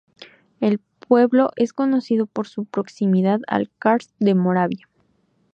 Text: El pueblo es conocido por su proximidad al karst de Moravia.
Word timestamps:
El 0.61 0.79
pueblo 0.79 1.51
es 1.57 1.73
conocido 1.73 2.25
por 2.25 2.47
su 2.47 2.65
proximidad 2.65 3.39
al 3.45 3.69
karst 3.77 4.09
de 4.17 4.33
Moravia. 4.33 4.89